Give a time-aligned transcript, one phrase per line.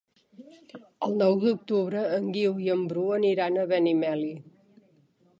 [1.07, 4.31] El nou d'octubre en Guiu i en Bru aniran a Benimeli.